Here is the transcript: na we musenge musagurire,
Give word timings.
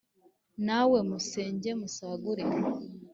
na 0.65 0.79
we 0.89 0.99
musenge 1.09 1.69
musagurire, 1.79 2.57